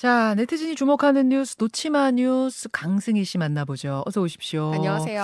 자, 0.00 0.34
네티즌이 0.34 0.76
주목하는 0.76 1.28
뉴스 1.28 1.56
노치마 1.58 2.12
뉴스 2.12 2.70
강승희 2.72 3.22
씨 3.22 3.36
만나보죠. 3.36 4.02
어서 4.06 4.22
오십시오. 4.22 4.72
안녕하세요. 4.72 5.22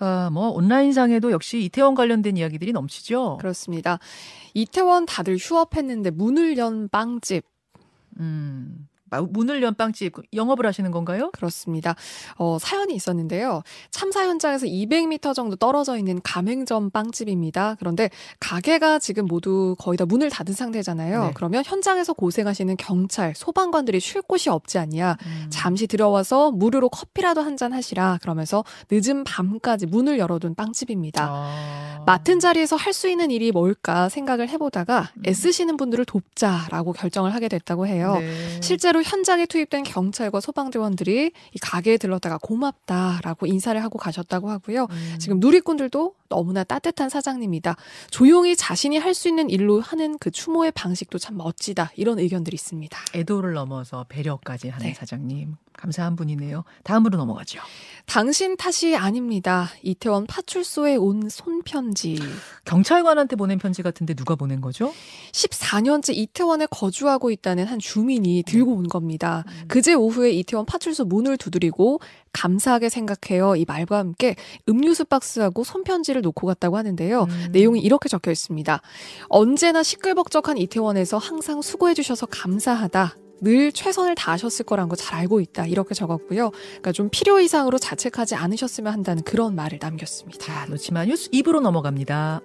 아, 0.00 0.28
뭐 0.30 0.50
온라인상에도 0.50 1.32
역시 1.32 1.64
이태원 1.64 1.94
관련된 1.94 2.36
이야기들이 2.36 2.72
넘치죠. 2.72 3.38
그렇습니다. 3.40 3.98
이태원 4.52 5.06
다들 5.06 5.38
휴업했는데 5.38 6.10
문을 6.10 6.58
연 6.58 6.90
빵집. 6.90 7.46
음. 8.20 8.86
문을 9.20 9.62
연 9.62 9.74
빵집 9.74 10.14
영업을 10.32 10.64
하시는 10.66 10.90
건가요? 10.90 11.30
그렇습니다. 11.32 11.94
어, 12.36 12.58
사연이 12.60 12.94
있었는데요. 12.94 13.62
참사 13.90 14.24
현장에서 14.26 14.66
200m 14.66 15.34
정도 15.34 15.56
떨어져 15.56 15.96
있는 15.98 16.20
가맹점 16.22 16.90
빵집입니다. 16.90 17.76
그런데 17.78 18.10
가게가 18.40 18.98
지금 18.98 19.26
모두 19.26 19.76
거의 19.78 19.96
다 19.96 20.04
문을 20.06 20.30
닫은 20.30 20.54
상태잖아요. 20.54 21.24
네. 21.26 21.30
그러면 21.34 21.62
현장에서 21.66 22.12
고생하시는 22.14 22.76
경찰, 22.76 23.34
소방관들이 23.36 24.00
쉴 24.00 24.22
곳이 24.22 24.48
없지 24.50 24.78
않냐. 24.78 25.16
음. 25.26 25.46
잠시 25.50 25.86
들어와서 25.86 26.50
무료로 26.50 26.88
커피라도 26.88 27.40
한 27.42 27.52
잔 27.52 27.74
하시라. 27.74 28.18
그러면서 28.22 28.64
늦은 28.90 29.24
밤까지 29.24 29.84
문을 29.84 30.18
열어둔 30.18 30.54
빵집입니다. 30.54 31.28
아. 31.30 32.02
맡은 32.06 32.40
자리에서 32.40 32.76
할 32.76 32.92
수 32.94 33.08
있는 33.08 33.30
일이 33.30 33.52
뭘까 33.52 34.08
생각을 34.08 34.48
해보다가 34.50 35.10
음. 35.16 35.22
애쓰시는 35.26 35.76
분들을 35.76 36.04
돕자라고 36.06 36.92
결정을 36.92 37.34
하게 37.34 37.48
됐다고 37.48 37.86
해요. 37.86 38.16
네. 38.20 38.60
실제로 38.60 39.01
현장에 39.02 39.46
투입된 39.46 39.84
경찰과 39.84 40.40
소방대원들이 40.40 41.32
이 41.52 41.58
가게에 41.58 41.96
들렀다가 41.98 42.38
고맙다라고 42.38 43.46
인사를 43.46 43.82
하고 43.82 43.98
가셨다고 43.98 44.50
하고요. 44.50 44.86
음. 44.90 45.16
지금 45.18 45.40
누리꾼들도 45.40 46.14
너무나 46.28 46.64
따뜻한 46.64 47.08
사장님이다. 47.10 47.76
조용히 48.10 48.56
자신이 48.56 48.98
할 48.98 49.12
수 49.12 49.28
있는 49.28 49.50
일로 49.50 49.78
하는 49.82 50.16
그 50.18 50.30
추모의 50.30 50.72
방식도 50.72 51.18
참 51.18 51.36
멋지다. 51.36 51.92
이런 51.96 52.18
의견들이 52.18 52.54
있습니다. 52.54 52.98
애도를 53.14 53.52
넘어서 53.52 54.06
배려까지 54.08 54.70
하는 54.70 54.86
네. 54.86 54.94
사장님. 54.94 55.56
감사한 55.74 56.16
분이네요. 56.16 56.64
다음으로 56.84 57.16
넘어가죠. 57.18 57.60
당신 58.06 58.56
탓이 58.56 58.94
아닙니다. 58.96 59.68
이태원 59.82 60.26
파출소에 60.26 60.96
온 60.96 61.28
손편지. 61.28 62.18
경찰관한테 62.64 63.36
보낸 63.36 63.58
편지 63.58 63.82
같은데 63.82 64.14
누가 64.14 64.34
보낸 64.34 64.60
거죠? 64.60 64.92
14년째 65.32 66.14
이태원에 66.14 66.66
거주하고 66.70 67.30
있다는 67.30 67.66
한 67.66 67.78
주민이 67.78 68.44
들고 68.46 68.72
온 68.74 68.86
겁니다. 68.92 69.44
음. 69.48 69.64
그제 69.68 69.94
오후에 69.94 70.30
이태원 70.32 70.66
파출소 70.66 71.06
문을 71.06 71.38
두드리고 71.38 72.00
감사하게 72.32 72.90
생각해요. 72.90 73.56
이 73.56 73.64
말과 73.66 73.96
함께 73.98 74.36
음료수 74.68 75.06
박스하고 75.06 75.64
손편지를 75.64 76.20
놓고 76.20 76.46
갔다고 76.46 76.76
하는데요. 76.76 77.22
음. 77.24 77.48
내용이 77.52 77.80
이렇게 77.80 78.08
적혀 78.10 78.30
있습니다. 78.30 78.80
언제나 79.28 79.82
시끌벅적한 79.82 80.58
이태원에서 80.58 81.16
항상 81.18 81.62
수고해 81.62 81.94
주셔서 81.94 82.26
감사하다. 82.26 83.16
늘 83.44 83.72
최선을 83.72 84.14
다하셨을 84.14 84.64
거란 84.66 84.88
거 84.88 84.94
잘 84.94 85.18
알고 85.18 85.40
있다. 85.40 85.66
이렇게 85.66 85.94
적었고요. 85.94 86.50
그러니까 86.50 86.92
좀 86.92 87.08
필요 87.10 87.40
이상으로 87.40 87.78
자책하지 87.78 88.36
않으셨으면 88.36 88.92
한다는 88.92 89.24
그런 89.24 89.56
말을 89.56 89.78
남겼습니다. 89.82 90.38
자, 90.38 90.66
놓치마 90.66 91.06
뉴스 91.06 91.28
2부로 91.30 91.60
넘어갑니다. 91.60 92.40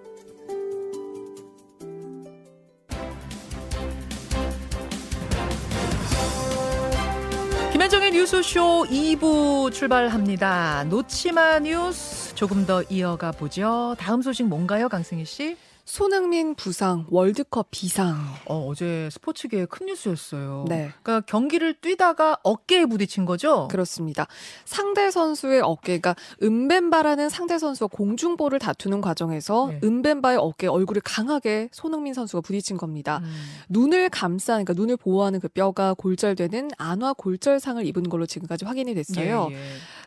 김현정의 7.78 8.09
뉴스쇼 8.09 8.88
2부 8.89 9.72
출발합니다. 9.72 10.86
놓치마 10.86 11.59
뉴스 11.59 12.34
조금 12.34 12.66
더 12.66 12.81
이어가 12.89 13.31
보죠. 13.31 13.95
다음 14.00 14.23
소식 14.23 14.47
뭔가요, 14.47 14.89
강승희 14.89 15.25
씨? 15.25 15.56
손흥민 15.88 16.53
부상, 16.53 17.05
월드컵 17.09 17.69
비상. 17.71 18.17
어, 18.45 18.67
어제 18.67 19.07
스포츠계에 19.09 19.66
큰 19.66 19.85
뉴스였어요. 19.85 20.66
네. 20.67 20.91
그러니까 21.02 21.21
경기를 21.21 21.73
뛰다가 21.75 22.38
어깨에 22.44 22.85
부딪힌 22.85 23.23
거죠? 23.23 23.69
그렇습니다. 23.69 24.27
상대 24.66 25.09
선수의 25.09 25.61
어깨가 25.61 26.13
은벤바라는 26.44 27.29
상대 27.29 27.57
선수와 27.57 27.88
공중볼을 27.88 28.59
다투는 28.59 28.99
과정에서 28.99 29.67
네. 29.69 29.79
은벤바의 29.81 30.38
어깨에 30.38 30.69
얼굴을 30.69 31.01
강하게 31.06 31.69
손흥민 31.72 32.13
선수가 32.13 32.41
부딪힌 32.41 32.75
겁니다. 32.75 33.22
음. 33.23 33.33
눈을 33.69 34.09
감싸, 34.09 34.53
그러니까 34.56 34.73
눈을 34.73 34.97
보호하는 34.97 35.39
그 35.39 35.47
뼈가 35.47 35.94
골절되는 35.94 36.72
안화 36.78 37.13
골절상을 37.13 37.85
입은 37.85 38.09
걸로 38.09 38.25
지금까지 38.25 38.66
확인이 38.66 38.94
됐어요. 38.94 39.47
예, 39.51 39.56
예. 39.56 39.59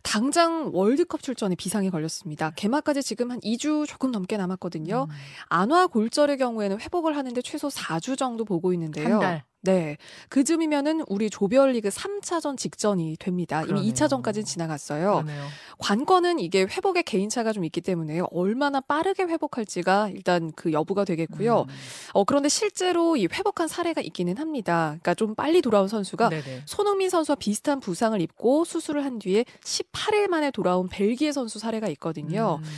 당장 0.03 0.71
월드컵 0.73 1.23
출전에 1.23 1.55
비상이 1.55 1.91
걸렸습니다. 1.91 2.51
개막까지 2.51 3.03
지금 3.03 3.31
한 3.31 3.41
2주 3.41 3.87
조금 3.87 4.11
넘게 4.11 4.37
남았거든요. 4.37 5.07
음. 5.09 5.15
안화 5.49 5.87
골절의 5.89 6.39
경우에는 6.39 6.81
회복을 6.81 7.17
하는데 7.17 7.41
최소 7.43 7.69
4주 7.69 8.17
정도 8.17 8.45
보고 8.45 8.73
있는데요. 8.73 9.15
한 9.15 9.21
달. 9.21 9.45
네. 9.63 9.99
그즈음이면은 10.31 11.03
우리 11.09 11.29
조별리그 11.29 11.91
3차전 11.91 12.57
직전이 12.57 13.17
됩니다. 13.19 13.63
그러네요. 13.63 13.85
이미 13.85 13.93
2차전까지 13.93 14.45
지나갔어요. 14.45 15.23
그러네요. 15.23 15.47
관건은 15.79 16.39
이게 16.39 16.63
회복의 16.63 17.03
개인차가 17.03 17.53
좀 17.53 17.65
있기 17.65 17.81
때문에 17.81 18.21
얼마나 18.31 18.81
빠르게 18.81 19.25
회복할지가 19.25 20.11
일단 20.11 20.53
그 20.57 20.73
여부가 20.73 21.05
되겠고요. 21.05 21.67
음. 21.69 21.75
어, 22.15 22.25
그런데 22.25 22.49
실제로 22.49 23.17
이 23.17 23.29
회복한 23.31 23.69
사례가 23.69 24.01
있기는 24.01 24.39
합니다. 24.39 24.89
그러니까 24.89 25.15
좀 25.15 25.35
빨리 25.35 25.61
돌아온 25.61 25.89
선수가 25.89 26.31
네네. 26.31 26.63
손흥민 26.65 27.11
선수와 27.11 27.37
비슷한 27.37 27.81
부상을 27.81 28.19
입고 28.21 28.65
수술을 28.65 29.05
한 29.05 29.19
뒤에 29.19 29.45
18일 29.63 30.29
만에 30.29 30.51
돌아온 30.51 30.89
벨기에 30.89 31.33
선수 31.33 31.59
사례가 31.59 31.89
있거든요. 31.89 32.61
음. 32.63 32.69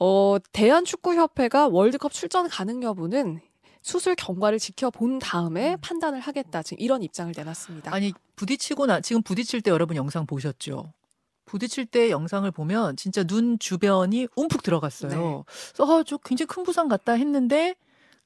어, 0.00 0.36
대한축구협회가 0.52 1.68
월드컵 1.68 2.12
출전 2.12 2.48
가능 2.48 2.82
여부는 2.82 3.40
수술 3.82 4.14
경과를 4.14 4.58
지켜본 4.58 5.18
다음에 5.18 5.74
음. 5.74 5.78
판단을 5.80 6.20
하겠다. 6.20 6.62
지금 6.62 6.80
이런 6.82 7.02
입장을 7.02 7.32
내놨습니다. 7.36 7.92
아니 7.92 8.12
부딪히고 8.36 8.86
나 8.86 9.00
지금 9.00 9.22
부딪힐 9.22 9.60
때 9.60 9.70
여러분 9.70 9.96
영상 9.96 10.24
보셨죠? 10.24 10.92
부딪힐 11.44 11.86
때 11.86 12.10
영상을 12.10 12.50
보면 12.52 12.96
진짜 12.96 13.24
눈 13.24 13.58
주변이 13.58 14.28
움푹 14.36 14.62
들어갔어요. 14.62 15.10
네. 15.10 15.54
그래서 15.74 15.98
아, 15.98 16.02
저 16.04 16.16
굉장히 16.18 16.46
큰 16.46 16.62
부상 16.62 16.88
같다 16.88 17.12
했는데 17.12 17.74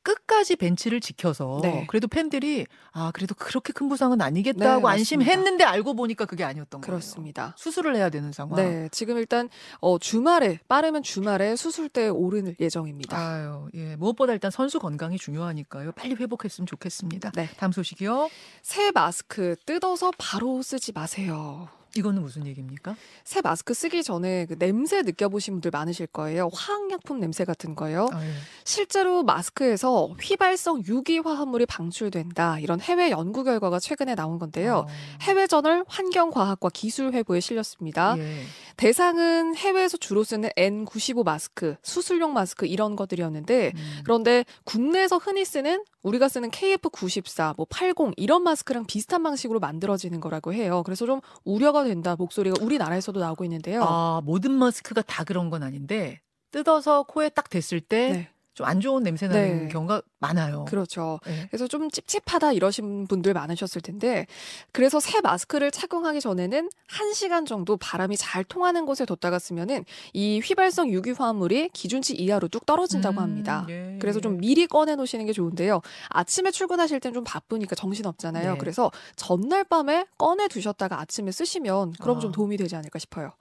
끝까지 0.07 0.55
벤치를 0.55 1.01
지켜서 1.01 1.59
네. 1.65 1.85
그래도 1.89 2.07
팬들이 2.07 2.67
아 2.93 3.11
그래도 3.13 3.35
그렇게 3.35 3.73
큰 3.73 3.89
부상은 3.89 4.21
아니겠다고 4.21 4.87
네, 4.87 4.93
안심했는데 4.95 5.65
알고 5.65 5.95
보니까 5.95 6.27
그게 6.27 6.45
아니었던 6.45 6.81
거예요. 6.81 6.87
그렇습니다. 6.87 7.55
수술을 7.57 7.97
해야 7.97 8.09
되는 8.09 8.31
상황. 8.31 8.55
네, 8.55 8.89
지금 8.93 9.19
일단 9.19 9.49
어, 9.81 9.99
주말에 9.99 10.61
빠르면 10.69 11.03
주말에 11.03 11.57
수술대에 11.57 12.07
오르는 12.09 12.55
예정입니다. 12.61 13.19
아유, 13.19 13.69
예 13.75 13.97
무엇보다 13.97 14.33
일단 14.33 14.53
선수 14.53 14.79
건강이 14.79 15.19
중요하니까요. 15.19 15.91
빨리 15.93 16.15
회복했으면 16.15 16.67
좋겠습니다. 16.69 17.33
네. 17.33 17.49
다음 17.57 17.73
소식이요. 17.73 18.29
새 18.63 18.93
마스크 18.93 19.57
뜯어서 19.67 20.13
바로 20.19 20.63
쓰지 20.63 20.93
마세요. 20.93 21.69
이거는 22.01 22.23
무슨 22.23 22.47
얘기입니까? 22.47 22.97
새 23.25 23.41
마스크 23.41 23.75
쓰기 23.75 24.03
전에 24.03 24.47
그 24.47 24.59
냄새 24.59 25.03
느껴보신 25.03 25.55
분들 25.55 25.71
많으실 25.71 26.07
거예요. 26.09 26.49
화학약품 26.53 27.21
냄새 27.21 27.45
같은 27.45 27.75
거요. 27.75 28.09
아, 28.13 28.25
예. 28.25 28.31
실제로 28.65 29.23
마스크에서 29.23 30.15
휘발성 30.21 30.83
유기 30.87 31.19
화합물이 31.19 31.67
방출된다. 31.67 32.59
이런 32.61 32.81
해외 32.81 33.11
연구 33.11 33.45
결과가 33.45 33.79
최근에 33.79 34.15
나온 34.15 34.39
건데요. 34.39 34.87
아. 34.89 35.19
해외 35.23 35.47
저널 35.47 35.85
환경과학과 35.89 36.69
기술회보에 36.71 37.41
실렸습니다. 37.41 38.17
예. 38.19 38.43
대상은 38.77 39.57
해외에서 39.57 39.97
주로 39.97 40.23
쓰는 40.23 40.51
N95 40.57 41.25
마스크, 41.25 41.77
수술용 41.83 42.33
마스크 42.33 42.67
이런 42.67 42.95
것들이었는데 42.95 43.73
음. 43.75 44.01
그런데 44.05 44.45
국내에서 44.65 45.17
흔히 45.17 45.45
쓰는 45.45 45.85
우리가 46.03 46.29
쓰는 46.29 46.51
KF94, 46.51 47.57
뭐 47.57 47.67
80 47.69 48.15
이런 48.17 48.43
마스크랑 48.43 48.87
비슷한 48.87 49.23
방식으로 49.23 49.61
만들어지는 49.61 50.21
거라고 50.21 50.53
해요. 50.53 50.83
그래서 50.85 51.07
좀 51.07 51.21
우려가 51.45 51.85
된다 51.85 52.17
목소리가 52.17 52.57
우리나라에서도 52.61 53.19
나오고 53.19 53.45
있는데요. 53.45 53.83
아, 53.83 54.21
모든 54.25 54.53
마스크가 54.53 55.03
다 55.03 55.25
그런 55.25 55.51
건 55.51 55.63
아닌데 55.63 56.21
뜯어서 56.51 57.03
코에 57.05 57.29
딱 57.31 57.49
댔을 57.51 57.81
때 57.81 58.11
네. 58.11 58.29
좀안 58.55 58.81
좋은 58.81 59.03
냄새 59.03 59.29
나는 59.29 59.65
네. 59.65 59.69
경우가 59.69 60.03
많아요. 60.19 60.65
그렇죠. 60.67 61.21
네. 61.27 61.47
그래서 61.51 61.67
좀 61.69 61.91
찝찝하다 61.91 62.53
이러신 62.53 63.07
분들 63.07 63.35
많으셨을 63.35 63.83
텐데 63.83 64.27
그래서 64.73 64.99
새 64.99 65.21
마스크를 65.21 65.71
착용하기 65.71 66.21
전에는 66.21 66.71
1시간 66.89 67.47
정도 67.47 67.77
바람이 67.77 68.17
잘 68.17 68.43
통하는 68.45 68.87
곳에 68.87 69.05
뒀다가 69.05 69.39
쓰면은 69.39 69.85
이 70.15 70.41
휘발성 70.43 70.91
유기 70.91 71.11
화합물이 71.11 71.71
기준치 71.73 72.15
이하로 72.15 72.49
뚝 72.49 72.65
떨어진다고 72.67 73.19
음, 73.19 73.23
합니다. 73.23 73.67
예, 73.69 73.99
그래서 74.01 74.21
좀 74.21 74.39
미리 74.39 74.67
꺼내 74.67 74.95
놓으시는 74.97 75.27
게 75.27 75.33
좋은데요. 75.33 75.81
아침에 76.09 76.51
출근하실 76.51 77.01
땐 77.01 77.07
좀 77.13 77.23
바쁘니까 77.25 77.75
정신 77.77 78.05
없잖아요. 78.07 78.53
네. 78.53 78.59
그래서 78.59 78.91
전날 79.15 79.65
밤에 79.65 80.07
꺼내 80.19 80.49
두셨다가 80.49 81.01
아침에 81.01 81.31
쓰시면 81.31 81.93
그럼 82.01 82.17
아. 82.19 82.21
좀 82.21 82.33
도움이 82.33 82.57
되지 82.57 82.75
않을까 82.77 82.99
싶어요. 82.99 83.33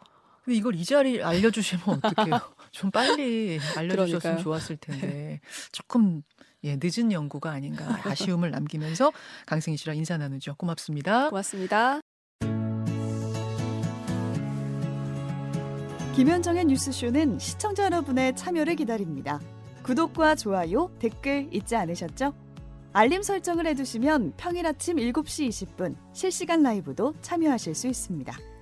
왜 0.45 0.55
이걸 0.55 0.75
이 0.75 0.85
자리에 0.85 1.23
알려 1.23 1.49
주시면 1.49 1.83
어떡해요? 2.03 2.39
좀 2.71 2.91
빨리 2.91 3.59
알려 3.75 4.05
주셨으면 4.05 4.19
그러니까요. 4.19 4.43
좋았을 4.43 4.77
텐데 4.77 5.41
조금 5.71 6.21
예, 6.65 6.77
늦은 6.81 7.11
연구가 7.11 7.51
아닌가 7.51 7.99
아쉬움을 8.03 8.51
남기면서 8.51 9.11
강승희 9.45 9.77
씨랑 9.77 9.97
인사 9.97 10.17
나누죠. 10.17 10.55
고맙습니다. 10.55 11.29
고맙습니다. 11.29 12.01
김현정의 16.15 16.65
뉴스쇼는 16.65 17.39
시청자 17.39 17.85
여러분의 17.85 18.35
참여를 18.35 18.75
기다립니다. 18.77 19.39
구독과 19.83 20.35
좋아요, 20.35 20.89
댓글 20.97 21.47
잊지 21.51 21.75
않으셨죠? 21.75 22.33
알림 22.93 23.21
설정을 23.21 23.67
해두시면 23.67 24.33
평일 24.37 24.65
아침 24.65 24.95
7시 24.95 25.49
20분 25.49 25.95
실시간 26.13 26.63
라이브도 26.63 27.13
참여하실 27.21 27.75
수 27.75 27.87
있습니다. 27.87 28.54